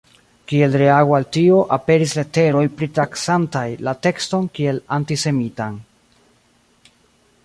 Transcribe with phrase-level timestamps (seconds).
[0.51, 5.77] Kiel reago al tio aperis leteroj pritaksantaj la tekston kiel antisemitan.